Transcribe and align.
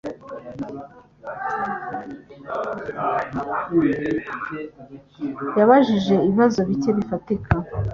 Yabajije 5.59 6.13
ibibazo 6.27 6.59
bike 6.69 6.89
bifatika. 6.97 7.53